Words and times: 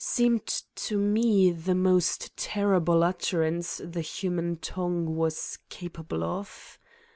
seemed 0.03 0.47
to 0.73 0.97
me 0.97 1.51
the 1.51 1.75
most 1.75 2.35
terrible 2.35 3.03
utterance 3.03 3.79
the 3.85 4.01
human 4.01 4.55
tongue 4.57 5.15
was 5.15 5.59
capable 5.69 6.23
of. 6.23 6.79